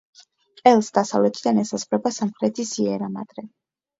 ყელს 0.61 0.87
დასავლეთიდან 0.97 1.59
ესაზღვრება 1.63 2.11
სამხრეთი 2.17 2.65
სიერა-მადრე. 2.73 3.45